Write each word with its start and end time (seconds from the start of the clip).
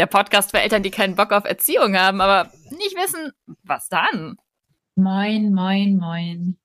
der 0.00 0.06
Podcast 0.06 0.50
für 0.50 0.60
Eltern, 0.60 0.82
die 0.82 0.90
keinen 0.90 1.14
Bock 1.14 1.30
auf 1.30 1.44
Erziehung 1.44 1.94
haben, 1.94 2.22
aber 2.22 2.50
nicht 2.70 2.96
wissen, 2.96 3.32
was 3.64 3.86
dann? 3.90 4.36
Moin, 4.96 5.52
moin, 5.52 5.98
moin. 5.98 6.58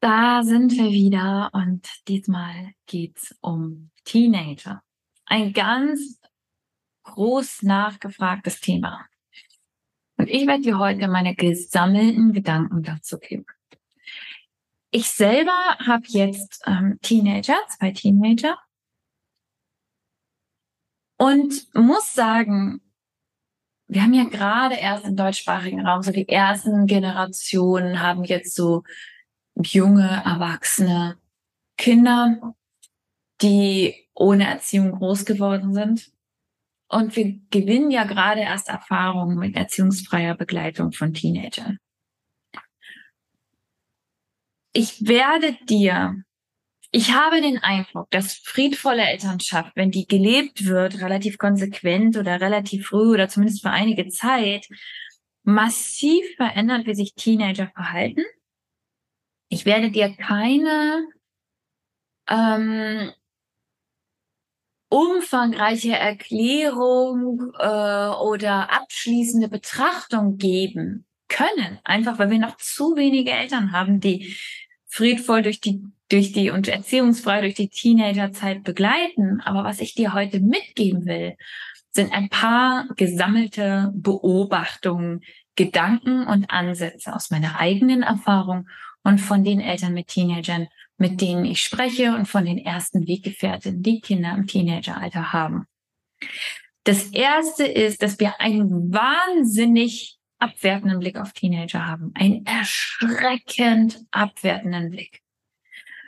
Da 0.00 0.42
sind 0.42 0.72
wir 0.72 0.90
wieder 0.90 1.48
und 1.54 1.88
diesmal 2.06 2.72
geht's 2.84 3.34
um 3.40 3.90
Teenager. 4.04 4.82
Ein 5.24 5.54
ganz 5.54 6.20
groß 7.04 7.62
nachgefragtes 7.62 8.60
Thema. 8.60 9.06
Und 10.18 10.28
ich 10.28 10.46
werde 10.46 10.64
dir 10.64 10.78
heute 10.78 11.08
meine 11.08 11.34
gesammelten 11.34 12.34
Gedanken 12.34 12.82
dazu 12.82 13.18
geben. 13.18 13.46
Ich 14.90 15.08
selber 15.08 15.78
habe 15.86 16.04
jetzt 16.08 16.62
ähm, 16.66 16.98
Teenager, 17.00 17.56
zwei 17.68 17.92
Teenager 17.92 18.58
und 21.18 21.74
muss 21.74 22.14
sagen, 22.14 22.80
wir 23.88 24.02
haben 24.02 24.14
ja 24.14 24.24
gerade 24.24 24.76
erst 24.76 25.04
im 25.04 25.16
deutschsprachigen 25.16 25.86
Raum 25.86 26.02
so 26.02 26.12
die 26.12 26.28
ersten 26.28 26.86
Generationen 26.86 28.00
haben 28.00 28.24
jetzt 28.24 28.54
so 28.54 28.84
junge, 29.56 30.22
erwachsene 30.24 31.18
Kinder, 31.76 32.54
die 33.40 34.08
ohne 34.14 34.46
Erziehung 34.46 34.92
groß 34.92 35.24
geworden 35.24 35.74
sind. 35.74 36.10
Und 36.88 37.16
wir 37.16 37.38
gewinnen 37.50 37.90
ja 37.90 38.04
gerade 38.04 38.40
erst 38.40 38.68
Erfahrungen 38.68 39.38
mit 39.38 39.56
erziehungsfreier 39.56 40.34
Begleitung 40.34 40.92
von 40.92 41.12
Teenagern. 41.12 41.78
Ich 44.72 45.06
werde 45.06 45.56
dir 45.64 46.22
ich 46.90 47.12
habe 47.12 47.40
den 47.40 47.58
Eindruck, 47.58 48.10
dass 48.10 48.34
friedvolle 48.34 49.02
Elternschaft, 49.02 49.72
wenn 49.76 49.90
die 49.90 50.06
gelebt 50.06 50.64
wird, 50.64 51.00
relativ 51.00 51.36
konsequent 51.36 52.16
oder 52.16 52.40
relativ 52.40 52.88
früh 52.88 53.12
oder 53.12 53.28
zumindest 53.28 53.62
für 53.62 53.70
einige 53.70 54.08
Zeit, 54.08 54.66
massiv 55.42 56.24
verändert, 56.36 56.86
wie 56.86 56.94
sich 56.94 57.14
Teenager 57.14 57.68
verhalten. 57.68 58.22
Ich 59.50 59.66
werde 59.66 59.90
dir 59.90 60.14
keine 60.16 61.06
ähm, 62.28 63.12
umfangreiche 64.88 65.96
Erklärung 65.96 67.52
äh, 67.58 68.08
oder 68.22 68.70
abschließende 68.70 69.48
Betrachtung 69.48 70.38
geben 70.38 71.06
können, 71.28 71.78
einfach 71.84 72.18
weil 72.18 72.30
wir 72.30 72.38
noch 72.38 72.56
zu 72.56 72.96
wenige 72.96 73.30
Eltern 73.30 73.72
haben, 73.72 74.00
die 74.00 74.34
friedvoll 74.88 75.42
durch 75.42 75.60
die 75.60 75.82
durch 76.10 76.32
die 76.32 76.50
und 76.50 76.68
erziehungsfrei 76.68 77.42
durch 77.42 77.54
die 77.54 77.68
Teenagerzeit 77.68 78.64
begleiten. 78.64 79.40
Aber 79.42 79.64
was 79.64 79.80
ich 79.80 79.94
dir 79.94 80.14
heute 80.14 80.40
mitgeben 80.40 81.04
will, 81.04 81.36
sind 81.90 82.12
ein 82.12 82.28
paar 82.28 82.86
gesammelte 82.96 83.92
Beobachtungen, 83.94 85.20
Gedanken 85.56 86.26
und 86.26 86.50
Ansätze 86.50 87.14
aus 87.14 87.30
meiner 87.30 87.58
eigenen 87.58 88.02
Erfahrung 88.02 88.68
und 89.02 89.18
von 89.18 89.44
den 89.44 89.60
Eltern 89.60 89.94
mit 89.94 90.08
Teenagern, 90.08 90.68
mit 90.96 91.20
denen 91.20 91.44
ich 91.44 91.62
spreche 91.62 92.14
und 92.14 92.26
von 92.26 92.44
den 92.44 92.58
ersten 92.58 93.06
Weggefährten, 93.06 93.82
die 93.82 94.00
Kinder 94.00 94.34
im 94.34 94.46
Teenageralter 94.46 95.32
haben. 95.32 95.66
Das 96.84 97.06
erste 97.08 97.64
ist, 97.64 98.02
dass 98.02 98.18
wir 98.18 98.40
einen 98.40 98.92
wahnsinnig 98.92 100.17
abwertenden 100.38 101.00
Blick 101.00 101.16
auf 101.18 101.32
Teenager 101.32 101.86
haben. 101.86 102.12
Einen 102.14 102.46
erschreckend 102.46 104.00
abwertenden 104.10 104.90
Blick. 104.90 105.22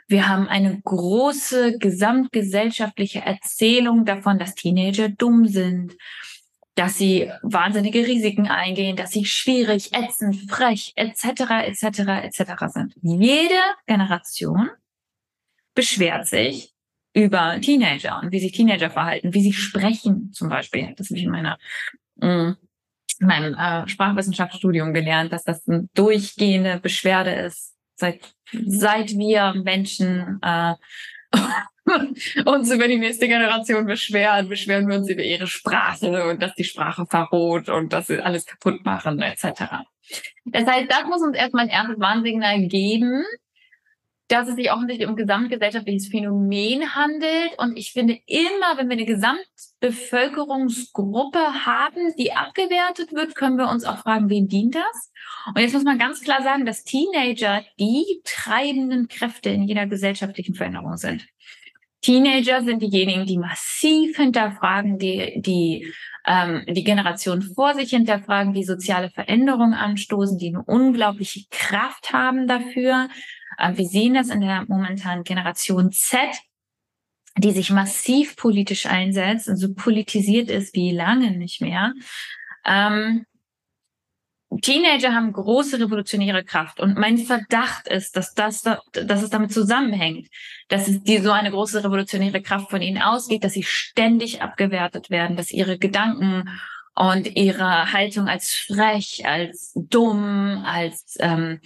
Wir 0.07 0.27
haben 0.27 0.47
eine 0.47 0.79
große 0.81 1.77
gesamtgesellschaftliche 1.77 3.21
Erzählung 3.21 4.03
davon, 4.03 4.39
dass 4.39 4.55
Teenager 4.55 5.07
dumm 5.07 5.47
sind, 5.47 5.95
dass 6.75 6.97
sie 6.97 7.31
wahnsinnige 7.43 8.05
Risiken 8.05 8.47
eingehen, 8.47 8.95
dass 8.95 9.11
sie 9.11 9.25
schwierig, 9.25 9.93
ätzend, 9.93 10.49
frech, 10.49 10.93
etc., 10.95 11.23
etc., 11.65 11.99
etc. 12.23 12.65
sind. 12.67 12.93
Jede 13.01 13.59
Generation 13.87 14.69
beschwert 15.75 16.27
sich 16.27 16.73
über 17.13 17.59
Teenager 17.61 18.19
und 18.21 18.31
wie 18.31 18.39
sich 18.39 18.51
Teenager 18.53 18.89
verhalten, 18.89 19.33
wie 19.33 19.41
sie 19.41 19.53
sprechen 19.53 20.31
zum 20.33 20.49
Beispiel. 20.49 20.93
Das 20.95 21.09
habe 21.09 21.19
ich 21.19 21.25
in 21.25 21.31
meiner 21.31 21.57
mm, 22.15 22.51
in 23.29 23.53
äh, 23.53 23.87
Sprachwissenschaftsstudium 23.87 24.93
gelernt, 24.93 25.31
dass 25.31 25.43
das 25.43 25.67
eine 25.67 25.87
durchgehende 25.93 26.79
Beschwerde 26.79 27.31
ist 27.31 27.75
seit, 27.95 28.33
seit 28.65 29.11
wir 29.17 29.53
Menschen 29.63 30.39
äh, 30.41 30.73
uns 32.45 32.71
über 32.71 32.87
die 32.87 32.97
nächste 32.97 33.27
Generation 33.27 33.85
beschweren, 33.85 34.49
beschweren 34.49 34.87
wir 34.87 34.97
uns 34.97 35.09
über 35.09 35.23
ihre 35.23 35.47
Sprache 35.47 36.29
und 36.29 36.41
dass 36.41 36.53
die 36.55 36.63
Sprache 36.63 37.05
verroht 37.05 37.69
und 37.69 37.93
dass 37.93 38.07
sie 38.07 38.19
alles 38.19 38.45
kaputt 38.45 38.83
machen, 38.83 39.21
etc. 39.21 39.63
Das 40.45 40.65
heißt, 40.65 40.91
das 40.91 41.05
muss 41.07 41.21
uns 41.21 41.37
erstmal 41.37 41.65
ein 41.65 41.69
erstes 41.69 41.99
Warnsignal 41.99 42.67
geben, 42.67 43.23
dass 44.31 44.47
es 44.47 44.55
sich 44.55 44.71
offensichtlich 44.71 45.09
um 45.09 45.15
gesamtgesellschaftliches 45.15 46.07
Phänomen 46.07 46.95
handelt. 46.95 47.51
Und 47.57 47.77
ich 47.77 47.91
finde 47.91 48.17
immer, 48.25 48.77
wenn 48.77 48.87
wir 48.87 48.97
eine 48.97 49.05
Gesamtbevölkerungsgruppe 49.05 51.65
haben, 51.65 52.15
die 52.17 52.31
abgewertet 52.31 53.13
wird, 53.13 53.35
können 53.35 53.57
wir 53.57 53.69
uns 53.69 53.83
auch 53.83 53.97
fragen, 53.97 54.29
wem 54.29 54.47
dient 54.47 54.75
das? 54.75 55.11
Und 55.53 55.59
jetzt 55.61 55.73
muss 55.73 55.83
man 55.83 55.99
ganz 55.99 56.21
klar 56.21 56.41
sagen, 56.43 56.65
dass 56.65 56.85
Teenager 56.85 57.65
die 57.77 58.21
treibenden 58.23 59.09
Kräfte 59.09 59.49
in 59.49 59.63
jeder 59.63 59.87
gesellschaftlichen 59.87 60.55
Veränderung 60.55 60.95
sind. 60.95 61.27
Teenager 62.01 62.63
sind 62.63 62.81
diejenigen, 62.81 63.25
die 63.25 63.37
massiv 63.37 64.15
hinterfragen, 64.17 64.97
die, 64.97 65.41
die 65.41 65.93
ähm, 66.25 66.63
die 66.67 66.83
Generation 66.83 67.41
vor 67.41 67.73
sich 67.73 67.89
hinterfragen, 67.89 68.53
die 68.53 68.63
soziale 68.63 69.09
Veränderungen 69.09 69.73
anstoßen, 69.73 70.37
die 70.37 70.49
eine 70.49 70.63
unglaubliche 70.63 71.45
Kraft 71.49 72.13
haben 72.13 72.47
dafür, 72.47 73.09
wir 73.57 73.85
sehen 73.85 74.13
das 74.13 74.29
in 74.29 74.41
der 74.41 74.65
momentanen 74.67 75.23
Generation 75.23 75.91
Z, 75.91 76.19
die 77.37 77.51
sich 77.51 77.69
massiv 77.69 78.35
politisch 78.35 78.85
einsetzt 78.85 79.47
und 79.47 79.57
so 79.57 79.73
politisiert 79.73 80.49
ist 80.49 80.75
wie 80.75 80.91
lange 80.91 81.31
nicht 81.31 81.61
mehr. 81.61 81.93
Ähm, 82.65 83.25
Teenager 84.61 85.13
haben 85.13 85.31
große 85.31 85.79
revolutionäre 85.79 86.43
Kraft 86.43 86.81
und 86.81 86.97
mein 86.97 87.17
Verdacht 87.17 87.87
ist, 87.87 88.17
dass 88.17 88.33
das, 88.33 88.63
dass 88.63 89.23
es 89.23 89.29
damit 89.29 89.53
zusammenhängt, 89.53 90.27
dass 90.67 90.89
es 90.89 91.01
die 91.03 91.19
so 91.19 91.31
eine 91.31 91.51
große 91.51 91.81
revolutionäre 91.83 92.41
Kraft 92.41 92.69
von 92.69 92.81
ihnen 92.81 93.01
ausgeht, 93.01 93.45
dass 93.45 93.53
sie 93.53 93.63
ständig 93.63 94.41
abgewertet 94.41 95.09
werden, 95.09 95.37
dass 95.37 95.51
ihre 95.51 95.77
Gedanken 95.77 96.49
und 96.95 97.37
ihre 97.37 97.93
Haltung 97.93 98.27
als 98.27 98.53
frech, 98.53 99.25
als 99.25 99.71
dumm, 99.75 100.63
als 100.65 101.15
ähm, 101.21 101.61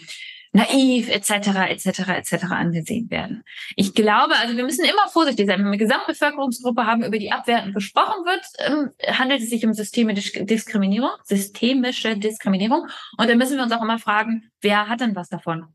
naiv 0.56 1.10
etc. 1.10 1.48
etc. 1.69 2.00
etc. 2.07 2.44
angesehen 2.46 3.10
werden. 3.12 3.44
Ich 3.75 3.94
glaube, 3.94 4.36
also 4.38 4.56
wir 4.56 4.63
müssen 4.63 4.86
immer 4.86 5.10
vorsichtig 5.12 5.48
sein. 5.48 5.60
Wenn 5.60 5.66
wir 5.66 5.72
eine 5.72 5.78
Gesamtbevölkerungsgruppe 5.78 6.86
haben, 6.86 7.04
über 7.04 7.19
die 7.19 7.31
abwertend 7.31 7.75
gesprochen 7.75 8.25
wird, 8.25 8.46
ähm, 8.60 8.92
handelt 9.18 9.42
es 9.42 9.50
sich 9.50 9.66
um 9.66 9.74
systemische 9.74 10.46
Diskriminierung, 10.46 11.12
systemische 11.24 12.18
Diskriminierung. 12.18 12.88
Und 13.18 13.30
dann 13.30 13.38
müssen 13.38 13.57
wir 13.57 13.63
uns 13.63 13.74
auch 13.74 13.81
immer 13.81 14.00
fragen, 14.00 14.50
wer 14.62 14.88
hat 14.88 15.02
denn 15.02 15.16
was 15.16 15.28
davon? 15.28 15.68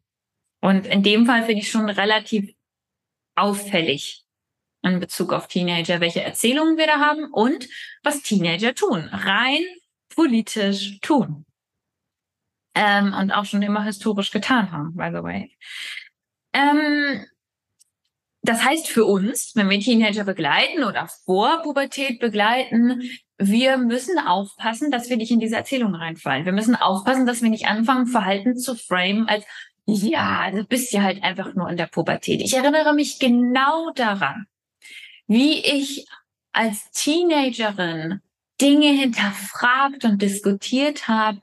Und 0.63 0.87
in 0.87 1.03
dem 1.03 1.27
Fall 1.27 1.45
finde 1.45 1.61
ich 1.61 1.71
schon 1.71 1.89
relativ 1.91 2.51
auffällig 3.35 4.25
in 4.83 4.99
Bezug 4.99 5.35
auf 5.35 5.47
Teenager, 5.47 6.01
welche 6.01 6.23
Erzählungen 6.23 6.79
wir 6.79 6.87
da 6.87 6.99
haben 6.99 7.31
und 7.33 7.69
was 8.03 8.23
Teenager 8.23 8.75
tun. 8.75 9.11
Rein 9.13 9.63
politisch 10.09 10.99
tun 11.01 11.45
ähm, 12.81 13.13
und 13.13 13.31
auch 13.31 13.45
schon 13.45 13.61
immer 13.61 13.85
historisch 13.85 14.31
getan 14.31 14.73
haben, 14.73 14.95
by 14.95 15.11
the 15.13 15.23
way. 15.23 15.55
Ähm, 16.55 17.27
das 18.43 18.65
heißt 18.65 18.89
für 18.89 19.05
uns, 19.05 19.53
wenn 19.55 19.69
wir 19.69 19.79
Teenager 19.81 20.25
begleiten 20.25 20.85
oder 20.85 21.09
vor 21.27 21.61
Pubertät 21.63 22.21
begleiten, 22.21 23.03
wir 23.37 23.77
müssen 23.77 24.19
aufpassen, 24.19 24.91
dass 24.91 25.11
wir 25.11 25.19
nicht 25.19 25.31
in 25.31 25.41
diese 25.41 25.57
Erzählung 25.57 25.95
reinfallen. 25.95 26.47
Wir 26.47 26.53
müssen 26.53 26.75
aufpassen, 26.75 27.27
dass 27.27 27.43
wir 27.43 27.51
nicht 27.51 27.67
anfangen, 27.67 28.07
Verhalten 28.07 28.57
zu 28.57 28.75
frame 28.75 29.27
als, 29.29 29.45
ja, 29.85 30.51
du 30.51 30.65
bist 30.65 30.91
ja 30.95 31.03
halt 31.03 31.23
einfach 31.23 31.55
nur 31.55 31.69
in 31.69 31.77
der 31.77 31.87
Pubertät. 31.87 32.41
Ich 32.41 32.55
erinnere 32.55 32.95
mich 32.95 33.19
genau 33.19 33.91
daran, 33.95 34.47
wie 35.27 35.59
ich 35.59 36.07
als 36.53 36.91
Teenagerin 36.93 38.23
Dinge 38.59 38.89
hinterfragt 38.89 40.05
und 40.05 40.23
diskutiert 40.23 41.09
habe, 41.09 41.43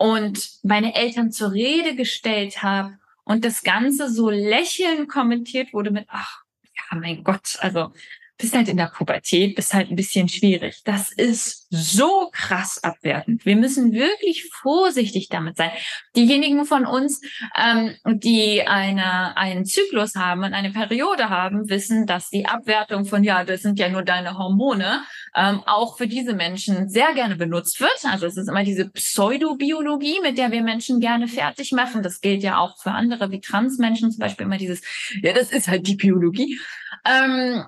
und 0.00 0.50
meine 0.62 0.94
Eltern 0.94 1.30
zur 1.30 1.52
Rede 1.52 1.94
gestellt 1.94 2.62
habe 2.62 2.98
und 3.22 3.44
das 3.44 3.62
Ganze 3.62 4.08
so 4.08 4.30
lächelnd 4.30 5.10
kommentiert 5.10 5.74
wurde 5.74 5.90
mit, 5.90 6.06
ach, 6.08 6.42
ja, 6.62 6.98
mein 6.98 7.22
Gott, 7.22 7.58
also 7.60 7.92
bist 8.40 8.54
halt 8.56 8.68
in 8.68 8.76
der 8.76 8.90
Pubertät, 8.94 9.54
bist 9.54 9.74
halt 9.74 9.90
ein 9.90 9.96
bisschen 9.96 10.28
schwierig. 10.28 10.82
Das 10.84 11.12
ist 11.12 11.66
so 11.70 12.30
krass 12.32 12.82
abwertend. 12.82 13.44
Wir 13.44 13.56
müssen 13.56 13.92
wirklich 13.92 14.48
vorsichtig 14.50 15.28
damit 15.28 15.56
sein. 15.56 15.70
Diejenigen 16.16 16.64
von 16.64 16.86
uns, 16.86 17.20
ähm, 17.56 17.94
die 18.06 18.62
eine, 18.66 19.36
einen 19.36 19.64
Zyklus 19.64 20.14
haben 20.14 20.42
und 20.42 20.54
eine 20.54 20.70
Periode 20.70 21.28
haben, 21.28 21.68
wissen, 21.68 22.06
dass 22.06 22.30
die 22.30 22.46
Abwertung 22.46 23.04
von, 23.04 23.22
ja, 23.22 23.44
das 23.44 23.62
sind 23.62 23.78
ja 23.78 23.88
nur 23.88 24.02
deine 24.02 24.38
Hormone, 24.38 25.02
ähm, 25.36 25.62
auch 25.66 25.98
für 25.98 26.08
diese 26.08 26.34
Menschen 26.34 26.88
sehr 26.88 27.12
gerne 27.14 27.36
benutzt 27.36 27.80
wird. 27.80 28.04
Also 28.04 28.26
es 28.26 28.36
ist 28.36 28.48
immer 28.48 28.64
diese 28.64 28.90
Pseudobiologie, 28.90 30.20
mit 30.22 30.38
der 30.38 30.50
wir 30.50 30.62
Menschen 30.62 31.00
gerne 31.00 31.28
fertig 31.28 31.72
machen. 31.72 32.02
Das 32.02 32.20
gilt 32.20 32.42
ja 32.42 32.58
auch 32.58 32.78
für 32.82 32.92
andere 32.92 33.30
wie 33.30 33.40
Transmenschen, 33.40 34.10
zum 34.10 34.20
Beispiel 34.20 34.46
immer 34.46 34.58
dieses, 34.58 34.80
ja, 35.22 35.32
das 35.32 35.52
ist 35.52 35.68
halt 35.68 35.86
die 35.86 35.96
Biologie. 35.96 36.58
Ähm, 37.06 37.64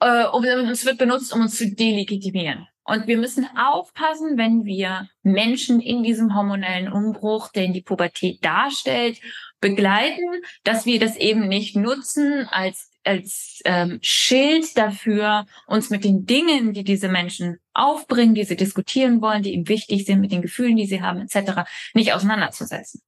äh, 0.00 0.26
und 0.26 0.44
es 0.44 0.84
wird 0.84 0.98
benutzt, 0.98 1.32
um 1.32 1.40
uns 1.40 1.56
zu 1.56 1.70
delegitimieren. 1.70 2.66
Und 2.84 3.06
wir 3.06 3.16
müssen 3.16 3.48
aufpassen, 3.56 4.36
wenn 4.36 4.64
wir 4.64 5.08
Menschen 5.22 5.80
in 5.80 6.02
diesem 6.02 6.34
hormonellen 6.34 6.92
Umbruch, 6.92 7.50
den 7.50 7.72
die 7.72 7.80
Pubertät 7.80 8.44
darstellt, 8.44 9.18
begleiten, 9.60 10.42
dass 10.64 10.84
wir 10.84 11.00
das 11.00 11.16
eben 11.16 11.48
nicht 11.48 11.76
nutzen 11.76 12.46
als 12.50 12.90
als 13.06 13.60
ähm, 13.66 13.98
Schild 14.02 14.76
dafür, 14.78 15.46
uns 15.66 15.90
mit 15.90 16.04
den 16.04 16.24
Dingen, 16.24 16.72
die 16.72 16.84
diese 16.84 17.08
Menschen 17.08 17.58
aufbringen, 17.74 18.34
die 18.34 18.44
sie 18.44 18.56
diskutieren 18.56 19.20
wollen, 19.20 19.42
die 19.42 19.52
ihm 19.52 19.68
wichtig 19.68 20.06
sind, 20.06 20.20
mit 20.20 20.32
den 20.32 20.40
Gefühlen, 20.42 20.76
die 20.76 20.86
sie 20.86 21.02
haben, 21.02 21.20
etc., 21.20 21.68
nicht 21.92 22.14
auseinanderzusetzen. 22.14 23.02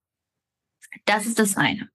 Das 1.06 1.26
ist 1.26 1.38
das 1.38 1.56
eine. 1.56 1.88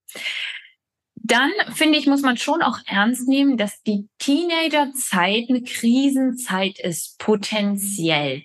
Dann 1.24 1.52
finde 1.74 2.00
ich, 2.00 2.08
muss 2.08 2.22
man 2.22 2.38
schon 2.38 2.62
auch 2.62 2.80
ernst 2.88 3.28
nehmen, 3.28 3.58
dass 3.58 3.82
die 3.84 4.08
Teenagerzeit 4.18 5.46
eine 5.50 5.62
Krisenzeit 5.62 6.80
ist, 6.80 7.20
potenziell. 7.20 8.44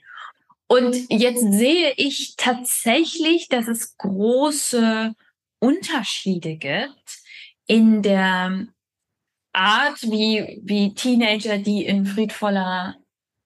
Und 0.69 0.97
jetzt 1.11 1.43
sehe 1.53 1.93
ich 1.97 2.35
tatsächlich, 2.37 3.49
dass 3.49 3.69
es 3.69 3.97
große 3.97 5.15
Unterschiede 5.61 6.57
gibt 6.57 7.19
in 7.67 8.03
der 8.03 8.67
Art, 9.53 10.03
wie, 10.03 10.61
wie 10.63 10.95
Teenager, 10.95 11.59
die 11.59 11.85
in 11.85 12.05
friedvoller 12.05 12.97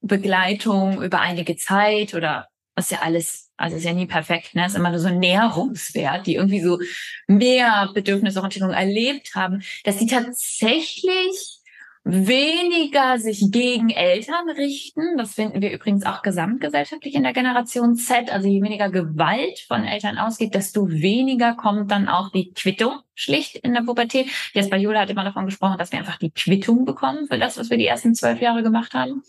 Begleitung 0.01 1.01
über 1.01 1.21
einige 1.21 1.55
Zeit 1.55 2.15
oder 2.15 2.47
was 2.75 2.89
ja 2.89 2.99
alles 3.01 3.50
also 3.61 3.77
ist 3.77 3.85
ja 3.85 3.93
nie 3.93 4.07
perfekt, 4.07 4.55
ne? 4.55 4.65
Ist 4.65 4.75
immer 4.75 4.89
nur 4.89 4.99
so 4.99 5.09
Näherungswert, 5.09 6.27
die 6.27 6.35
irgendwie 6.35 6.61
so 6.61 6.79
mehr 7.27 7.89
Bedürfnisorientierung 7.93 8.71
erlebt 8.71 9.35
haben, 9.35 9.61
dass 9.83 9.99
sie 9.99 10.07
tatsächlich 10.07 11.61
weniger 12.03 13.19
sich 13.19 13.51
gegen 13.51 13.89
Eltern 13.91 14.49
richten. 14.49 15.17
Das 15.17 15.35
finden 15.35 15.61
wir 15.61 15.71
übrigens 15.71 16.03
auch 16.05 16.23
gesamtgesellschaftlich 16.23 17.13
in 17.13 17.23
der 17.23 17.33
Generation 17.33 17.95
Z. 17.95 18.31
Also 18.31 18.47
je 18.47 18.61
weniger 18.61 18.89
Gewalt 18.89 19.59
von 19.67 19.83
Eltern 19.83 20.17
ausgeht, 20.17 20.55
desto 20.55 20.89
weniger 20.89 21.53
kommt 21.53 21.91
dann 21.91 22.07
auch 22.07 22.31
die 22.31 22.51
Quittung 22.53 22.99
schlicht 23.13 23.57
in 23.57 23.73
der 23.73 23.81
Pubertät. 23.81 24.27
Jetzt 24.53 24.71
bei 24.71 24.77
Jula 24.77 25.01
hat 25.01 25.11
immer 25.11 25.23
davon 25.23 25.45
gesprochen, 25.45 25.77
dass 25.77 25.91
wir 25.91 25.99
einfach 25.99 26.17
die 26.17 26.31
Quittung 26.31 26.85
bekommen 26.85 27.27
für 27.27 27.37
das, 27.37 27.57
was 27.57 27.69
wir 27.69 27.77
die 27.77 27.87
ersten 27.87 28.15
zwölf 28.15 28.41
Jahre 28.41 28.63
gemacht 28.63 28.95
haben. 28.95 29.21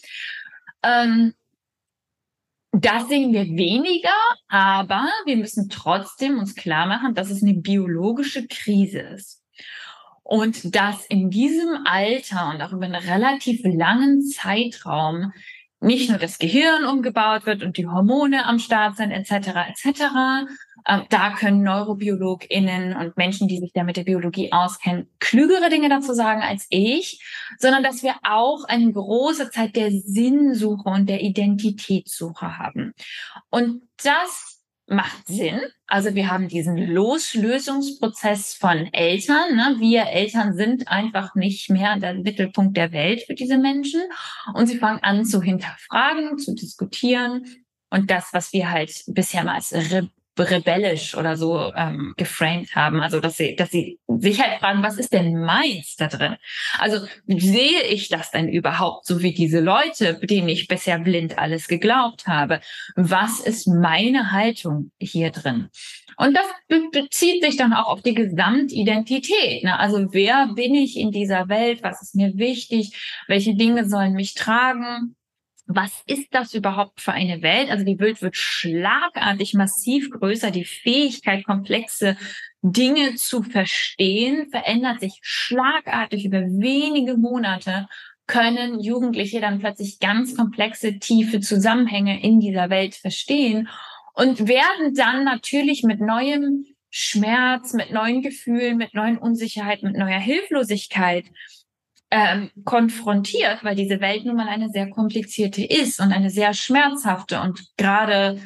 Ähm, 0.82 1.34
das 2.72 3.08
sehen 3.08 3.32
wir 3.32 3.44
weniger, 3.44 4.10
aber 4.48 5.06
wir 5.26 5.36
müssen 5.36 5.68
trotzdem 5.68 6.38
uns 6.38 6.54
klar 6.54 6.86
machen, 6.86 7.14
dass 7.14 7.30
es 7.30 7.42
eine 7.42 7.54
biologische 7.54 8.46
Krise 8.46 9.00
ist. 9.00 9.42
Und 10.22 10.74
dass 10.74 11.04
in 11.06 11.30
diesem 11.30 11.84
Alter 11.84 12.50
und 12.50 12.62
auch 12.62 12.72
über 12.72 12.86
einen 12.86 12.94
relativ 12.94 13.60
langen 13.64 14.22
Zeitraum 14.22 15.32
nicht 15.80 16.08
nur 16.08 16.18
das 16.18 16.38
Gehirn 16.38 16.84
umgebaut 16.84 17.44
wird 17.44 17.62
und 17.62 17.76
die 17.76 17.88
Hormone 17.88 18.46
am 18.46 18.58
Start 18.58 18.96
sind, 18.96 19.10
etc., 19.10 19.48
etc., 19.68 20.02
da 20.84 21.34
können 21.34 21.62
NeurobiologInnen 21.62 22.96
und 22.96 23.16
Menschen, 23.16 23.48
die 23.48 23.58
sich 23.58 23.72
da 23.72 23.84
mit 23.84 23.96
der 23.96 24.04
Biologie 24.04 24.52
auskennen, 24.52 25.08
klügere 25.20 25.70
Dinge 25.70 25.88
dazu 25.88 26.14
sagen 26.14 26.42
als 26.42 26.66
ich, 26.70 27.22
sondern 27.58 27.82
dass 27.82 28.02
wir 28.02 28.14
auch 28.22 28.64
eine 28.64 28.92
große 28.92 29.50
Zeit 29.50 29.76
der 29.76 29.90
Sinnsuche 29.90 30.88
und 30.88 31.08
der 31.08 31.22
Identitätssuche 31.22 32.58
haben. 32.58 32.92
Und 33.50 33.82
das 34.02 34.52
macht 34.86 35.26
Sinn. 35.26 35.60
Also 35.86 36.14
wir 36.14 36.30
haben 36.30 36.48
diesen 36.48 36.76
Loslösungsprozess 36.76 38.54
von 38.54 38.92
Eltern. 38.92 39.56
Ne? 39.56 39.76
Wir 39.78 40.06
Eltern 40.06 40.54
sind 40.54 40.88
einfach 40.88 41.34
nicht 41.34 41.70
mehr 41.70 41.98
der 41.98 42.14
Mittelpunkt 42.14 42.76
der 42.76 42.92
Welt 42.92 43.22
für 43.22 43.34
diese 43.34 43.58
Menschen. 43.58 44.00
Und 44.54 44.66
sie 44.66 44.78
fangen 44.78 45.02
an 45.02 45.24
zu 45.24 45.40
hinterfragen, 45.40 46.38
zu 46.38 46.54
diskutieren. 46.54 47.44
Und 47.90 48.10
das, 48.10 48.30
was 48.32 48.52
wir 48.52 48.70
halt 48.70 49.04
bisher 49.06 49.44
mal 49.44 49.54
als 49.54 49.72
rebellisch 50.38 51.16
oder 51.16 51.36
so 51.36 51.72
ähm, 51.74 52.14
geframed 52.16 52.74
haben. 52.74 53.00
Also 53.00 53.20
dass 53.20 53.36
sie, 53.36 53.54
dass 53.56 53.70
sie 53.70 53.98
sich 54.08 54.40
halt 54.40 54.60
fragen, 54.60 54.82
was 54.82 54.98
ist 54.98 55.12
denn 55.12 55.40
meins 55.40 55.96
da 55.96 56.08
drin? 56.08 56.36
Also 56.78 57.06
sehe 57.26 57.82
ich 57.82 58.08
das 58.08 58.30
denn 58.30 58.48
überhaupt 58.48 59.06
so 59.06 59.22
wie 59.22 59.32
diese 59.32 59.60
Leute, 59.60 60.18
denen 60.22 60.48
ich 60.48 60.68
bisher 60.68 60.98
blind 60.98 61.38
alles 61.38 61.68
geglaubt 61.68 62.26
habe? 62.26 62.60
Was 62.96 63.40
ist 63.40 63.66
meine 63.68 64.32
Haltung 64.32 64.90
hier 64.98 65.30
drin? 65.30 65.68
Und 66.16 66.36
das 66.36 66.46
be 66.68 66.82
bezieht 66.92 67.42
sich 67.42 67.56
dann 67.56 67.72
auch 67.72 67.88
auf 67.88 68.02
die 68.02 68.14
Gesamtidentität. 68.14 69.64
Ne? 69.64 69.78
Also 69.78 70.12
wer 70.12 70.48
bin 70.54 70.74
ich 70.74 70.96
in 70.96 71.10
dieser 71.10 71.48
Welt? 71.48 71.82
Was 71.82 72.02
ist 72.02 72.14
mir 72.14 72.36
wichtig? 72.36 73.22
Welche 73.28 73.54
Dinge 73.54 73.88
sollen 73.88 74.12
mich 74.12 74.34
tragen? 74.34 75.16
Was 75.66 76.02
ist 76.06 76.28
das 76.32 76.54
überhaupt 76.54 77.00
für 77.00 77.12
eine 77.12 77.42
Welt? 77.42 77.70
Also 77.70 77.84
die 77.84 77.98
Welt 77.98 78.20
wird 78.20 78.36
schlagartig 78.36 79.54
massiv 79.54 80.10
größer. 80.10 80.50
Die 80.50 80.64
Fähigkeit, 80.64 81.44
komplexe 81.44 82.16
Dinge 82.62 83.14
zu 83.14 83.42
verstehen, 83.42 84.48
verändert 84.50 85.00
sich 85.00 85.18
schlagartig 85.22 86.24
über 86.24 86.40
wenige 86.40 87.16
Monate 87.16 87.86
können 88.26 88.80
Jugendliche 88.80 89.40
dann 89.40 89.58
plötzlich 89.58 89.98
ganz 89.98 90.36
komplexe, 90.36 90.98
tiefe 90.98 91.40
Zusammenhänge 91.40 92.22
in 92.22 92.40
dieser 92.40 92.70
Welt 92.70 92.94
verstehen 92.94 93.68
und 94.14 94.46
werden 94.48 94.94
dann 94.94 95.24
natürlich 95.24 95.82
mit 95.82 96.00
neuem 96.00 96.64
Schmerz, 96.88 97.72
mit 97.72 97.90
neuen 97.90 98.22
Gefühlen, 98.22 98.76
mit 98.76 98.94
neuen 98.94 99.18
Unsicherheiten, 99.18 99.88
mit 99.88 99.98
neuer 99.98 100.18
Hilflosigkeit 100.18 101.24
ähm, 102.12 102.50
konfrontiert, 102.66 103.64
weil 103.64 103.74
diese 103.74 104.00
Welt 104.00 104.26
nun 104.26 104.36
mal 104.36 104.46
eine 104.46 104.68
sehr 104.68 104.90
komplizierte 104.90 105.64
ist 105.64 105.98
und 105.98 106.12
eine 106.12 106.28
sehr 106.28 106.52
schmerzhafte 106.52 107.40
und 107.40 107.74
gerade 107.78 108.38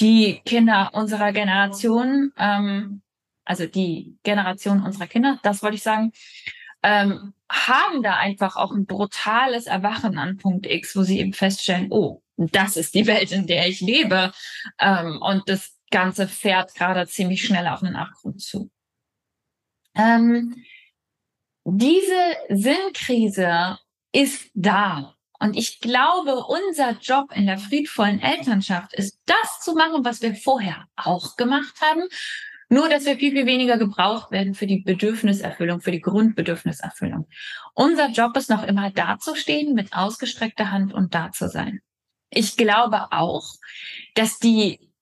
die 0.00 0.40
Kinder 0.44 0.90
unserer 0.92 1.32
Generation, 1.32 2.32
ähm, 2.36 3.02
also 3.44 3.66
die 3.66 4.18
Generation 4.24 4.82
unserer 4.82 5.06
Kinder, 5.06 5.38
das 5.44 5.62
wollte 5.62 5.76
ich 5.76 5.82
sagen, 5.84 6.10
ähm, 6.82 7.34
haben 7.48 8.02
da 8.02 8.16
einfach 8.16 8.56
auch 8.56 8.72
ein 8.72 8.86
brutales 8.86 9.66
Erwachen 9.66 10.18
an 10.18 10.38
Punkt 10.38 10.66
X, 10.66 10.96
wo 10.96 11.02
sie 11.04 11.20
eben 11.20 11.34
feststellen, 11.34 11.86
oh, 11.90 12.20
das 12.36 12.76
ist 12.76 12.96
die 12.96 13.06
Welt, 13.06 13.30
in 13.30 13.46
der 13.46 13.68
ich 13.68 13.80
lebe. 13.80 14.32
Ähm, 14.80 15.20
und 15.22 15.48
das 15.48 15.78
Ganze 15.92 16.26
fährt 16.26 16.74
gerade 16.74 17.06
ziemlich 17.06 17.46
schnell 17.46 17.68
auf 17.68 17.84
einen 17.84 17.94
Abgrund 17.94 18.40
zu. 18.40 18.72
Ähm, 19.94 20.56
diese 21.64 22.36
Sinnkrise 22.48 23.78
ist 24.12 24.50
da. 24.54 25.14
Und 25.38 25.56
ich 25.56 25.80
glaube, 25.80 26.44
unser 26.44 26.92
Job 27.00 27.32
in 27.34 27.46
der 27.46 27.58
friedvollen 27.58 28.20
Elternschaft 28.20 28.94
ist, 28.94 29.18
das 29.26 29.60
zu 29.60 29.74
machen, 29.74 30.04
was 30.04 30.22
wir 30.22 30.34
vorher 30.34 30.86
auch 30.94 31.36
gemacht 31.36 31.80
haben. 31.80 32.02
Nur, 32.68 32.88
dass 32.88 33.04
wir 33.04 33.16
viel, 33.16 33.32
viel 33.32 33.44
weniger 33.44 33.76
gebraucht 33.76 34.30
werden 34.30 34.54
für 34.54 34.66
die 34.66 34.80
Bedürfniserfüllung, 34.80 35.80
für 35.80 35.90
die 35.90 36.00
Grundbedürfniserfüllung. 36.00 37.28
Unser 37.74 38.08
Job 38.10 38.36
ist 38.36 38.50
noch 38.50 38.62
immer 38.62 38.90
dazustehen, 38.90 39.74
mit 39.74 39.92
ausgestreckter 39.92 40.70
Hand 40.70 40.94
und 40.94 41.14
da 41.14 41.32
zu 41.32 41.48
sein. 41.48 41.80
Ich 42.30 42.56
glaube 42.56 43.12
auch, 43.12 43.44
dass 44.14 44.38
die 44.38 44.92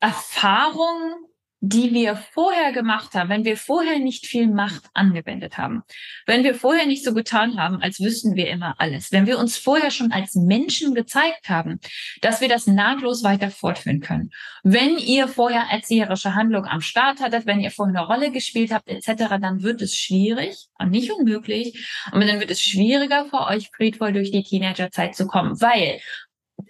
Erfahrung 0.00 1.26
die 1.64 1.94
wir 1.94 2.16
vorher 2.16 2.72
gemacht 2.72 3.14
haben, 3.14 3.30
wenn 3.30 3.44
wir 3.44 3.56
vorher 3.56 4.00
nicht 4.00 4.26
viel 4.26 4.48
Macht 4.48 4.82
angewendet 4.94 5.58
haben, 5.58 5.84
wenn 6.26 6.42
wir 6.42 6.56
vorher 6.56 6.86
nicht 6.86 7.04
so 7.04 7.14
getan 7.14 7.56
haben, 7.56 7.80
als 7.80 8.00
wüssten 8.00 8.34
wir 8.34 8.48
immer 8.48 8.74
alles, 8.78 9.12
wenn 9.12 9.26
wir 9.26 9.38
uns 9.38 9.56
vorher 9.56 9.92
schon 9.92 10.10
als 10.10 10.34
Menschen 10.34 10.92
gezeigt 10.92 11.48
haben, 11.48 11.78
dass 12.20 12.40
wir 12.40 12.48
das 12.48 12.66
nahtlos 12.66 13.22
weiter 13.22 13.48
fortführen 13.48 14.00
können. 14.00 14.30
Wenn 14.64 14.98
ihr 14.98 15.28
vorher 15.28 15.66
erzieherische 15.70 16.34
Handlung 16.34 16.64
am 16.64 16.80
Start 16.80 17.20
hattet, 17.20 17.46
wenn 17.46 17.60
ihr 17.60 17.70
vorher 17.70 17.96
eine 17.96 18.06
Rolle 18.08 18.32
gespielt 18.32 18.72
habt, 18.72 18.88
etc., 18.88 19.36
dann 19.40 19.62
wird 19.62 19.82
es 19.82 19.96
schwierig 19.96 20.66
und 20.80 20.90
nicht 20.90 21.12
unmöglich. 21.12 21.88
Und 22.10 22.26
dann 22.26 22.40
wird 22.40 22.50
es 22.50 22.60
schwieriger 22.60 23.26
für 23.26 23.46
euch, 23.46 23.70
friedvoll 23.72 24.12
durch 24.12 24.32
die 24.32 24.42
Teenagerzeit 24.42 25.14
zu 25.14 25.28
kommen, 25.28 25.60
weil 25.60 26.00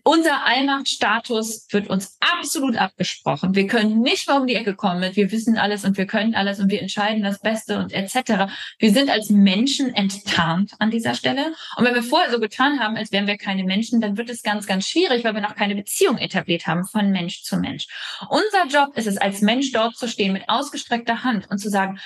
unser 0.05 0.45
Allmachtstatus 0.45 1.67
wird 1.71 1.89
uns 1.89 2.19
absolut 2.21 2.77
abgesprochen. 2.77 3.55
Wir 3.55 3.67
können 3.67 4.01
nicht 4.01 4.29
mal 4.29 4.41
um 4.41 4.47
die 4.47 4.55
Ecke 4.55 4.75
kommen 4.75 5.01
mit, 5.01 5.17
wir 5.17 5.31
wissen 5.33 5.59
alles 5.59 5.85
und 5.85 5.97
wir 5.97 6.07
können 6.07 6.35
alles 6.35 6.61
und 6.61 6.71
wir 6.71 6.81
entscheiden 6.81 7.23
das 7.23 7.41
Beste 7.41 7.79
und 7.79 7.93
etc. 7.93 8.53
Wir 8.79 8.93
sind 8.93 9.11
als 9.11 9.31
Menschen 9.31 9.95
enttarnt 9.95 10.73
an 10.79 10.91
dieser 10.91 11.15
Stelle. 11.15 11.55
Und 11.77 11.85
wenn 11.85 11.95
wir 11.95 12.03
vorher 12.03 12.31
so 12.31 12.41
getan 12.41 12.81
haben, 12.81 12.97
als 12.97 13.13
wären 13.13 13.27
wir 13.27 13.37
keine 13.37 13.65
Menschen, 13.65 14.01
dann 14.01 14.17
wird 14.17 14.31
es 14.31 14.43
ganz, 14.43 14.67
ganz 14.67 14.87
schwierig, 14.87 15.25
weil 15.25 15.35
wir 15.35 15.41
noch 15.41 15.57
keine 15.57 15.75
Beziehung 15.75 16.19
etabliert 16.19 16.67
haben 16.67 16.85
von 16.85 17.11
Mensch 17.11 17.43
zu 17.43 17.57
Mensch. 17.57 17.87
Unser 18.29 18.67
Job 18.69 18.97
ist 18.97 19.07
es, 19.07 19.17
als 19.17 19.41
Mensch 19.41 19.73
dort 19.73 19.97
zu 19.97 20.09
stehen 20.09 20.33
mit 20.33 20.49
ausgestreckter 20.49 21.25
Hand 21.25 21.51
und 21.51 21.59
zu 21.59 21.69
sagen, 21.69 21.99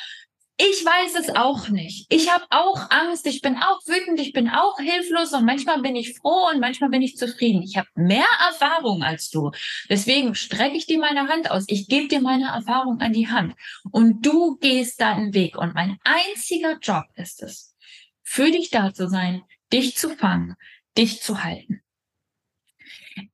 ich 0.59 0.85
weiß 0.85 1.17
es 1.17 1.37
auch 1.37 1.69
nicht. 1.69 2.07
Ich 2.09 2.33
habe 2.33 2.47
auch 2.49 2.91
Angst, 2.91 3.27
ich 3.27 3.43
bin 3.43 3.57
auch 3.57 3.81
wütend, 3.87 4.19
ich 4.19 4.33
bin 4.33 4.49
auch 4.49 4.79
hilflos 4.79 5.35
und 5.35 5.45
manchmal 5.45 5.83
bin 5.83 5.97
ich 5.97 6.17
froh 6.17 6.49
und 6.51 6.61
manchmal 6.61 6.89
bin 6.89 7.03
ich 7.03 7.19
zufrieden. 7.19 7.63
Ich 7.63 7.77
habe 7.77 7.89
mehr 7.95 8.25
Erfahrung 8.49 9.03
als 9.03 9.29
du. 9.29 9.51
Deswegen 9.91 10.35
strecke 10.35 10.77
ich 10.77 10.87
dir 10.87 10.99
meine 10.99 11.29
Hand 11.29 11.51
aus. 11.51 11.65
Ich 11.67 11.89
gebe 11.89 12.09
dir 12.09 12.23
meine 12.23 12.47
Erfahrung 12.47 13.01
an 13.01 13.13
die 13.13 13.29
Hand 13.29 13.55
und 13.91 14.25
du 14.25 14.57
gehst 14.57 15.01
deinen 15.01 15.35
Weg. 15.35 15.59
Und 15.59 15.75
mein 15.75 15.99
einziger 16.05 16.79
Job 16.81 17.05
ist 17.17 17.43
es, 17.43 17.77
für 18.23 18.51
dich 18.51 18.71
da 18.71 18.95
zu 18.95 19.09
sein, 19.09 19.43
dich 19.75 19.97
zu 19.97 20.17
fangen, 20.17 20.57
dich 20.97 21.21
zu 21.21 21.45
halten. 21.45 21.83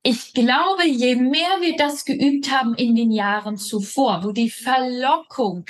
Ich 0.01 0.33
glaube, 0.33 0.87
je 0.87 1.15
mehr 1.15 1.61
wir 1.61 1.77
das 1.77 2.03
geübt 2.03 2.51
haben 2.51 2.73
in 2.75 2.95
den 2.95 3.11
Jahren 3.11 3.57
zuvor, 3.57 4.23
wo 4.23 4.31
die 4.31 4.49
Verlockung 4.49 5.65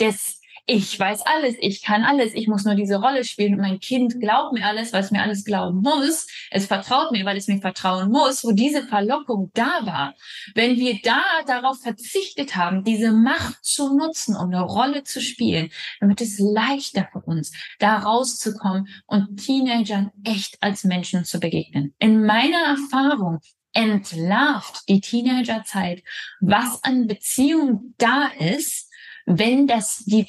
des 0.00 0.41
ich 0.66 0.98
weiß 0.98 1.22
alles, 1.22 1.56
ich 1.58 1.82
kann 1.82 2.04
alles, 2.04 2.34
ich 2.34 2.46
muss 2.46 2.64
nur 2.64 2.76
diese 2.76 2.96
Rolle 2.96 3.24
spielen 3.24 3.54
und 3.54 3.60
mein 3.60 3.80
Kind 3.80 4.20
glaubt 4.20 4.52
mir 4.52 4.64
alles, 4.64 4.92
es 4.92 5.10
mir 5.10 5.20
alles 5.20 5.44
glauben 5.44 5.80
muss. 5.80 6.28
Es 6.50 6.66
vertraut 6.66 7.10
mir, 7.10 7.24
weil 7.24 7.36
es 7.36 7.48
mir 7.48 7.60
vertrauen 7.60 8.10
muss, 8.10 8.44
wo 8.44 8.52
diese 8.52 8.86
Verlockung 8.86 9.50
da 9.54 9.84
war. 9.84 10.14
Wenn 10.54 10.76
wir 10.76 11.00
da 11.02 11.20
darauf 11.46 11.80
verzichtet 11.80 12.54
haben, 12.54 12.84
diese 12.84 13.10
Macht 13.10 13.64
zu 13.64 13.96
nutzen, 13.96 14.36
um 14.36 14.46
eine 14.46 14.62
Rolle 14.62 15.02
zu 15.02 15.20
spielen, 15.20 15.70
dann 15.98 16.10
wird 16.10 16.20
es 16.20 16.38
leichter 16.38 17.08
für 17.12 17.20
uns, 17.20 17.52
da 17.80 17.98
rauszukommen 17.98 18.86
und 19.06 19.44
Teenagern 19.44 20.12
echt 20.24 20.58
als 20.62 20.84
Menschen 20.84 21.24
zu 21.24 21.40
begegnen. 21.40 21.94
In 21.98 22.24
meiner 22.24 22.76
Erfahrung 22.76 23.40
entlarvt 23.72 24.88
die 24.88 25.00
Teenagerzeit, 25.00 26.04
was 26.40 26.84
an 26.84 27.06
Beziehung 27.06 27.94
da 27.98 28.30
ist, 28.38 28.91
wenn 29.26 29.66
das 29.66 30.04
die 30.04 30.26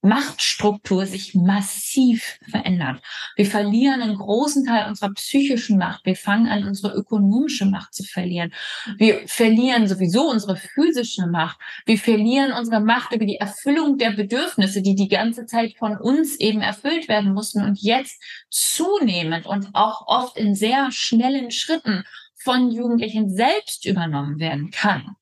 Machtstruktur 0.00 1.06
sich 1.06 1.34
massiv 1.34 2.38
verändert. 2.48 3.02
Wir 3.36 3.46
verlieren 3.46 4.00
einen 4.00 4.16
großen 4.16 4.64
Teil 4.64 4.88
unserer 4.88 5.12
psychischen 5.14 5.76
Macht. 5.76 6.06
Wir 6.06 6.14
fangen 6.14 6.46
an, 6.46 6.66
unsere 6.66 6.94
ökonomische 6.94 7.66
Macht 7.66 7.94
zu 7.94 8.04
verlieren. 8.04 8.52
Wir 8.96 9.26
verlieren 9.26 9.88
sowieso 9.88 10.30
unsere 10.30 10.56
physische 10.56 11.26
Macht. 11.26 11.58
Wir 11.84 11.98
verlieren 11.98 12.52
unsere 12.52 12.80
Macht 12.80 13.12
über 13.12 13.26
die 13.26 13.36
Erfüllung 13.36 13.98
der 13.98 14.12
Bedürfnisse, 14.12 14.82
die 14.82 14.94
die 14.94 15.08
ganze 15.08 15.46
Zeit 15.46 15.76
von 15.76 15.96
uns 15.96 16.38
eben 16.38 16.60
erfüllt 16.60 17.08
werden 17.08 17.34
mussten 17.34 17.62
und 17.62 17.80
jetzt 17.82 18.22
zunehmend 18.50 19.46
und 19.46 19.70
auch 19.74 20.06
oft 20.06 20.36
in 20.36 20.54
sehr 20.54 20.92
schnellen 20.92 21.50
Schritten 21.50 22.04
von 22.36 22.70
Jugendlichen 22.70 23.28
selbst 23.28 23.84
übernommen 23.84 24.38
werden 24.38 24.70
kann. 24.70 25.16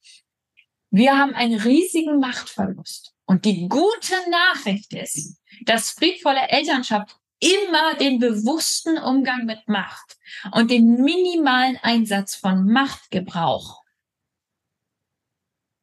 Wir 0.96 1.18
haben 1.18 1.34
einen 1.34 1.60
riesigen 1.60 2.20
Machtverlust. 2.20 3.12
Und 3.26 3.44
die 3.44 3.68
gute 3.68 4.14
Nachricht 4.30 4.94
ist, 4.94 5.38
dass 5.66 5.90
friedvolle 5.90 6.48
Elternschaft 6.48 7.18
immer 7.38 7.96
den 7.96 8.18
bewussten 8.18 8.96
Umgang 8.96 9.44
mit 9.44 9.68
Macht 9.68 10.16
und 10.52 10.70
den 10.70 11.02
minimalen 11.02 11.76
Einsatz 11.82 12.34
von 12.34 12.64
Machtgebrauch 12.72 13.82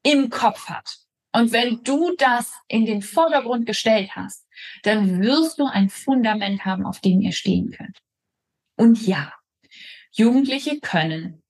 im 0.01 0.31
Kopf 0.31 0.67
hat. 0.67 0.97
Und 1.31 1.51
wenn 1.51 1.83
du 1.83 2.15
das 2.17 2.51
in 2.67 2.87
den 2.87 3.03
Vordergrund 3.03 3.67
gestellt 3.67 4.15
hast, 4.15 4.47
dann 4.81 5.21
wirst 5.21 5.59
du 5.59 5.67
ein 5.67 5.91
Fundament 5.91 6.65
haben, 6.65 6.87
auf 6.87 7.01
dem 7.01 7.21
ihr 7.21 7.33
stehen 7.33 7.69
könnt. 7.69 7.99
Und 8.77 9.05
ja, 9.05 9.31
Jugendliche 10.11 10.79
können 10.79 11.42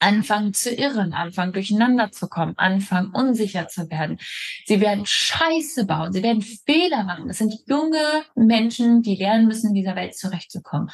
anfangen 0.00 0.54
zu 0.54 0.72
irren, 0.72 1.12
anfangen 1.12 1.52
durcheinander 1.52 2.10
zu 2.10 2.28
kommen, 2.28 2.54
anfangen 2.56 3.12
unsicher 3.12 3.68
zu 3.68 3.90
werden. 3.90 4.18
Sie 4.66 4.80
werden 4.80 5.04
Scheiße 5.06 5.86
bauen, 5.86 6.12
sie 6.12 6.22
werden 6.22 6.42
Fehler 6.42 7.04
machen. 7.04 7.28
Das 7.28 7.38
sind 7.38 7.54
junge 7.66 8.24
Menschen, 8.34 9.02
die 9.02 9.16
lernen 9.16 9.46
müssen, 9.46 9.68
in 9.68 9.74
dieser 9.74 9.96
Welt 9.96 10.16
zurechtzukommen. 10.16 10.90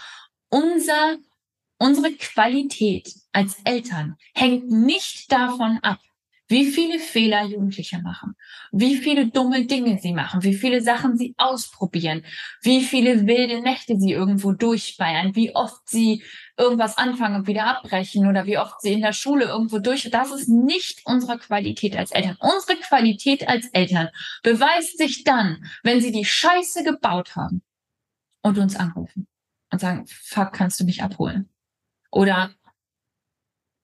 Unser, 0.48 1.16
unsere 1.78 2.12
Qualität 2.12 3.12
als 3.32 3.56
Eltern 3.64 4.16
hängt 4.34 4.70
nicht 4.70 5.30
davon 5.30 5.78
ab, 5.82 5.98
wie 6.48 6.66
viele 6.66 6.98
Fehler 6.98 7.44
Jugendliche 7.44 8.00
machen, 8.00 8.34
wie 8.70 8.96
viele 8.96 9.28
dumme 9.28 9.64
Dinge 9.66 9.98
sie 9.98 10.12
machen, 10.12 10.42
wie 10.42 10.54
viele 10.54 10.82
Sachen 10.82 11.16
sie 11.16 11.34
ausprobieren, 11.38 12.24
wie 12.62 12.82
viele 12.82 13.26
wilde 13.26 13.62
Nächte 13.62 13.98
sie 13.98 14.12
irgendwo 14.12 14.52
durchfeiern, 14.52 15.34
wie 15.34 15.54
oft 15.54 15.88
sie 15.88 16.22
irgendwas 16.56 16.98
anfangen 16.98 17.36
und 17.36 17.46
wieder 17.46 17.66
abbrechen 17.66 18.28
oder 18.28 18.46
wie 18.46 18.58
oft 18.58 18.80
sie 18.80 18.92
in 18.92 19.00
der 19.00 19.12
Schule 19.12 19.46
irgendwo 19.46 19.78
durch. 19.78 20.08
Das 20.10 20.30
ist 20.30 20.48
nicht 20.48 21.00
unsere 21.04 21.38
Qualität 21.38 21.96
als 21.96 22.10
Eltern. 22.10 22.36
Unsere 22.40 22.78
Qualität 22.78 23.48
als 23.48 23.66
Eltern 23.68 24.08
beweist 24.42 24.98
sich 24.98 25.24
dann, 25.24 25.64
wenn 25.82 26.00
sie 26.00 26.12
die 26.12 26.24
Scheiße 26.24 26.84
gebaut 26.84 27.36
haben 27.36 27.62
und 28.42 28.58
uns 28.58 28.76
anrufen 28.76 29.26
und 29.72 29.80
sagen, 29.80 30.06
fuck, 30.06 30.52
kannst 30.52 30.78
du 30.78 30.84
mich 30.84 31.02
abholen? 31.02 31.48
Oder 32.10 32.54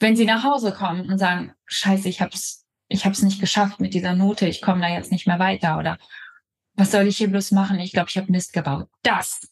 wenn 0.00 0.16
sie 0.16 0.25
nach 0.25 0.42
Hause 0.42 0.73
kommen 0.73 1.09
und 1.11 1.19
sagen, 1.19 1.52
scheiße, 1.66 2.09
ich 2.09 2.21
hab's, 2.21 2.66
ich 2.88 3.04
hab's 3.04 3.23
nicht 3.23 3.40
geschafft 3.40 3.80
mit 3.80 3.95
dieser 3.95 4.14
Note, 4.14 4.49
ich 4.49 4.62
komme 4.62 4.80
da 4.80 4.88
jetzt 4.88 5.12
nicht 5.12 5.26
mehr 5.26 5.38
weiter 5.38 5.78
oder 5.78 5.99
was 6.75 6.90
soll 6.90 7.07
ich 7.07 7.19
hier 7.19 7.28
bloß 7.28 7.52
machen? 7.52 7.78
Ich 7.78 7.92
glaube, 7.92 8.09
ich 8.09 8.16
habe 8.16 8.33
Mist 8.33 8.52
gebaut. 8.52 8.88
Das 9.02 9.47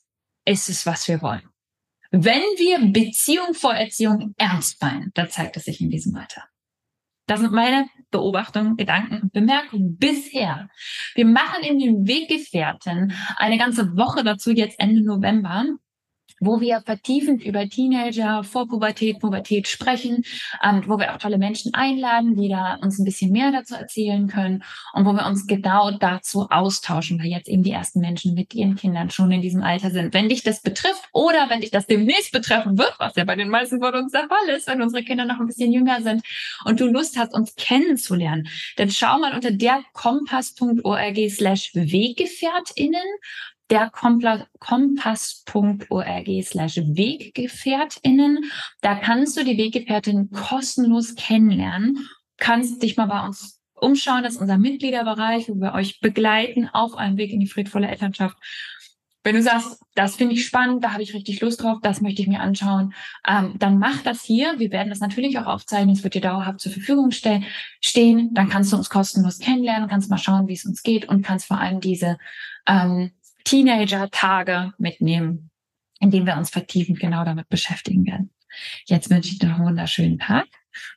ist 0.45 0.69
es, 0.69 0.87
was 0.87 1.07
wir 1.09 1.21
wollen. 1.21 1.49
Wenn 2.11 2.41
wir 2.57 2.79
Beziehung 2.91 3.53
vor 3.53 3.75
Erziehung 3.75 4.35
ernst 4.39 4.81
meinen, 4.81 5.11
dann 5.15 5.29
zeigt 5.29 5.59
es 5.59 5.65
sich 5.65 5.81
in 5.83 5.91
diesem 5.91 6.17
Alter. 6.17 6.45
Das 7.27 7.41
sind 7.41 7.53
meine 7.53 7.87
Beobachtungen, 8.11 8.79
Gedanken 8.79 9.21
und 9.25 9.33
Bemerkungen 9.35 9.99
bisher. 9.99 10.71
Wir 11.15 11.27
machen 11.27 11.63
in 11.63 11.79
den 11.79 12.09
Weggefährten 12.09 13.13
eine 13.37 13.59
ganze 13.59 13.95
Woche 13.99 14.25
dazu, 14.25 14.51
jetzt 14.51 14.81
Ende 14.81 15.03
November, 15.03 15.67
wo 16.41 16.61
wir 16.61 16.81
vertiefend 16.83 17.45
über 17.45 17.69
Teenager, 17.69 18.45
Vorpubertät, 18.45 19.21
Pubertät 19.21 19.69
sprechen, 19.69 20.25
ähm, 20.63 20.83
wo 20.87 20.99
wir 20.99 21.15
auch 21.15 21.19
tolle 21.19 21.39
Menschen 21.39 21.75
einladen, 21.75 22.37
die 22.37 22.49
da 22.49 22.77
uns 22.77 22.99
ein 22.99 23.05
bisschen 23.05 23.33
mehr 23.33 23.53
dazu 23.53 23.75
erzählen 23.75 24.29
können 24.29 24.63
und 24.93 25.05
wo 25.05 25.13
wir 25.13 25.27
uns 25.27 25.47
genau 25.47 25.91
dazu 25.91 26.47
austauschen, 26.51 27.19
weil 27.19 27.27
jetzt 27.27 27.49
eben 27.49 27.63
die 27.63 27.73
ersten 27.73 28.01
Menschen 28.01 28.35
mit 28.35 28.55
ihren 28.55 28.77
Kindern 28.77 29.11
schon 29.11 29.31
in 29.33 29.43
diesem 29.43 29.63
Alter 29.63 29.91
sind. 29.91 30.15
Wenn 30.15 30.29
dich 30.29 30.43
das 30.43 30.61
betrifft 30.61 31.09
oder 31.13 31.49
wenn 31.49 31.61
dich 31.61 31.71
das 31.71 31.87
demnächst 31.87 32.33
betreffen 32.33 32.79
wird, 32.79 32.95
was 32.99 33.17
ja 33.17 33.25
bei 33.25 33.37
den 33.37 33.49
meisten 33.49 33.81
von 33.81 33.95
uns 33.95 34.13
der 34.13 34.29
Fall 34.29 34.57
ist, 34.57 34.69
wenn 34.69 34.83
unsere 34.83 35.05
Kinder 35.05 35.25
noch 35.25 35.41
ein 35.41 35.47
bisschen 35.47 35.73
jünger 35.73 36.03
sind 36.03 36.23
und 36.65 36.81
du 36.81 36.87
Lust 36.87 37.19
hast, 37.19 37.35
uns 37.35 37.55
kennenzulernen, 37.57 38.49
dann 38.77 38.91
schau 38.91 39.19
mal 39.19 39.35
unter 39.35 39.51
der 39.51 39.83
kompass.org 39.93 41.31
slash 41.31 41.71
Weggefährtinnen 41.75 43.05
der 43.71 43.91
kompass.org 44.61 46.29
slash 46.43 46.77
WeggefährtInnen. 46.77 48.51
Da 48.81 48.95
kannst 48.95 49.37
du 49.37 49.45
die 49.45 49.59
Weggefährtin 49.59 50.31
kostenlos 50.31 51.15
kennenlernen, 51.15 52.09
kannst 52.39 52.83
dich 52.83 52.97
mal 52.97 53.07
bei 53.07 53.25
uns 53.25 53.61
umschauen. 53.75 54.23
Das 54.23 54.35
ist 54.35 54.41
unser 54.41 54.59
Mitgliederbereich, 54.59 55.49
wo 55.49 55.55
wir 55.55 55.75
euch 55.75 56.01
begleiten 56.01 56.69
auf 56.73 56.97
einem 56.97 57.17
Weg 57.17 57.33
in 57.33 57.41
die 57.41 57.47
friedvolle 57.47 57.89
Elternschaft. 57.89 58.37
Wenn 59.25 59.35
du 59.35 59.43
sagst, 59.43 59.83
das 59.95 60.17
finde 60.17 60.35
ich 60.35 60.47
spannend, 60.47 60.83
da 60.83 60.93
habe 60.93 61.03
ich 61.03 61.13
richtig 61.13 61.41
Lust 61.41 61.63
drauf, 61.63 61.79
das 61.83 62.01
möchte 62.01 62.23
ich 62.23 62.29
mir 62.29 62.41
anschauen, 62.41 62.95
ähm, 63.27 63.57
dann 63.59 63.79
mach 63.79 64.03
das 64.03 64.23
hier. 64.23 64.59
Wir 64.59 64.71
werden 64.71 64.89
das 64.89 65.01
natürlich 65.01 65.39
auch 65.39 65.47
aufzeichnen, 65.47 65.95
es 65.95 66.03
wird 66.03 66.15
dir 66.15 66.23
dauerhaft 66.23 66.61
zur 66.61 66.73
Verfügung 66.73 67.11
stehen. 67.11 68.33
Dann 68.33 68.49
kannst 68.49 68.73
du 68.73 68.77
uns 68.77 68.89
kostenlos 68.89 69.39
kennenlernen, 69.39 69.89
kannst 69.89 70.09
mal 70.09 70.19
schauen, 70.19 70.49
wie 70.49 70.55
es 70.55 70.65
uns 70.65 70.83
geht 70.83 71.09
und 71.09 71.23
kannst 71.23 71.47
vor 71.47 71.59
allem 71.59 71.81
diese 71.81 72.17
ähm, 72.67 73.11
Teenager-Tage 73.45 74.73
mitnehmen, 74.79 75.51
in 76.01 76.11
denen 76.11 76.27
wir 76.27 76.37
uns 76.37 76.51
vertiefend 76.51 77.01
genau 77.01 77.25
damit 77.25 77.49
beschäftigen 77.49 78.07
werden. 78.07 78.31
Jetzt 78.87 79.11
wünsche 79.11 79.31
ich 79.31 79.39
dir 79.39 79.49
noch 79.49 79.57
einen 79.57 79.67
wunderschönen 79.67 80.19
Tag. 80.19 80.47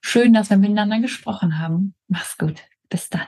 Schön, 0.01 0.33
dass 0.33 0.49
wir 0.49 0.57
miteinander 0.57 0.99
gesprochen 0.99 1.59
haben. 1.59 1.95
Mach's 2.07 2.37
gut. 2.37 2.61
Bis 2.89 3.09
dann. 3.09 3.27